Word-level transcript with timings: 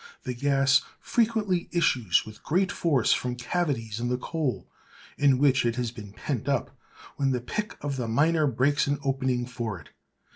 The 0.23 0.33
gas 0.33 0.81
frequently 0.99 1.69
issues 1.71 2.25
with 2.25 2.41
great 2.41 2.71
force 2.71 3.13
from 3.13 3.35
cavities 3.35 3.99
in 3.99 4.07
the 4.07 4.17
coal 4.17 4.67
(in 5.15 5.37
which 5.37 5.63
it 5.63 5.75
has 5.75 5.91
been 5.91 6.11
pent 6.11 6.49
up), 6.49 6.75
when 7.17 7.29
the 7.33 7.39
pick 7.39 7.77
of 7.83 7.97
the 7.97 8.07
miner 8.07 8.47
breaks 8.47 8.87
an 8.87 8.97
opening 9.03 9.45
for 9.45 9.79
it. 9.79 9.89